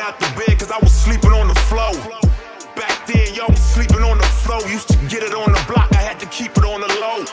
out 0.00 0.18
the 0.20 0.26
bed 0.36 0.58
cause 0.58 0.70
I 0.70 0.78
was 0.78 0.92
sleeping 0.92 1.32
on 1.32 1.48
the 1.48 1.54
floor. 1.68 1.92
Back 2.76 3.06
then, 3.06 3.34
y'all 3.34 3.48
was 3.48 3.60
sleeping 3.60 4.02
on 4.02 4.18
the 4.18 4.24
floor. 4.24 4.60
Used 4.68 4.88
to 4.88 4.96
get 5.08 5.22
it 5.22 5.34
on 5.34 5.52
the 5.52 5.64
block, 5.68 5.92
I 5.92 6.02
had 6.02 6.18
to 6.20 6.26
keep 6.26 6.56
it 6.56 6.64
on 6.64 6.80
the 6.80 6.88
low. 7.00 7.24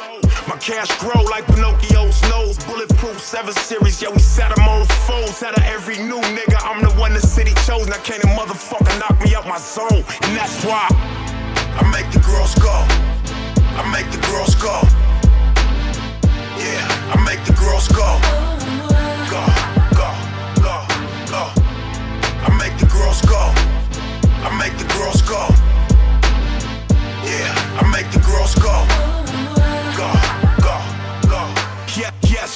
My 0.48 0.58
cash 0.58 0.90
grow 1.00 1.22
like 1.23 1.45
Pinocchio's 1.48 2.22
nose. 2.30 2.58
Bulletproof 2.66 3.20
7 3.20 3.53
Series, 3.53 4.02
yeah, 4.02 4.09
we 4.09 4.20
set 4.20 4.55
them 4.55 4.67
on 4.67 4.86
foes. 5.08 5.44
Out 5.44 5.58
of 5.58 5.63
every 5.63 5.98
new 5.98 6.22
nigga, 6.36 6.58
I'm 6.63 6.81
the 6.84 6.91
one 7.00 7.14
the 7.14 7.22
city 7.22 7.53
chose. 7.66 7.88
Now 7.88 8.02
can't 8.03 8.23
a 8.23 8.28
motherfucker 8.28 9.00
knock 9.00 9.22
me 9.23 9.36
out 9.36 9.48
my 9.48 9.59
zone. 9.59 10.03
And 10.23 10.36
that's 10.36 10.64
why 10.66 10.88
I 11.80 11.84
make 11.91 12.12
the 12.12 12.20
girls 12.20 12.55
go. 12.55 13.36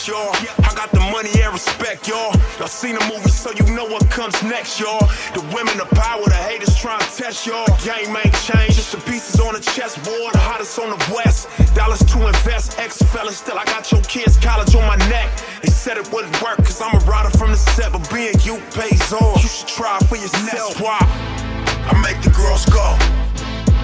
Yeah, 0.08 0.14
yes, 0.14 0.48
y'all. 0.48 0.66
I 0.66 0.74
got 0.76 0.92
the 0.92 1.00
money 1.12 1.30
and 1.42 1.54
respect, 1.54 2.08
y'all. 2.08 2.34
Y'all 2.58 2.68
seen 2.68 2.96
the 2.96 3.06
movie, 3.06 3.30
so 3.30 3.52
you 3.52 3.66
know 3.76 3.86
what 3.86 4.10
comes 4.10 4.42
next, 4.44 4.80
y'all. 4.80 5.00
The 5.34 5.42
women, 5.54 5.78
the 5.78 5.86
power, 5.96 6.24
the 6.26 6.36
haters 6.36 6.76
trying 6.78 7.00
to 7.00 7.06
test 7.06 7.46
y'all. 7.46 7.66
The 7.66 7.94
game 7.94 8.16
ain't 8.16 8.34
changed, 8.42 8.76
just 8.76 8.92
the 8.92 9.00
pieces 9.10 9.40
on 9.40 9.54
the 9.54 9.60
chessboard. 9.60 10.34
The 10.34 10.40
hottest 10.40 10.80
on 10.80 10.90
the 10.90 11.14
west. 11.14 11.50
Dollars 11.76 12.00
to 12.00 12.28
invest, 12.28 12.80
ex 12.80 13.02
fellas. 13.14 13.38
Still, 13.38 13.58
I 13.58 13.66
got 13.66 13.92
your 13.92 14.02
kids' 14.04 14.38
college 14.38 14.74
on 14.76 14.86
my 14.88 14.98
neck. 15.10 15.30
They 15.62 15.70
said 15.70 15.98
it 15.98 16.12
wouldn't 16.12 16.40
work, 16.42 16.58
cause 16.58 16.82
I'm 16.82 16.96
a 16.96 17.04
rider 17.06 17.30
from 17.38 17.52
the 17.52 17.58
set, 17.58 17.92
but 17.92 18.08
being 18.14 18.36
you 18.44 18.60
pays 18.72 19.14
off. 19.14 19.42
You 19.44 19.50
should 19.50 19.68
try 19.68 20.00
for 20.10 20.16
yourself. 20.16 20.78
That's 20.78 20.80
why 20.80 20.98
I 21.02 21.94
make 22.02 22.22
the 22.24 22.32
girls 22.32 22.66
go. 22.66 22.96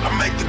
I 0.01 0.09
make 0.17 0.37
the 0.37 0.47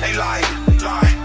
They 0.00 0.14
lie, 0.14 0.42
lie. 0.82 1.19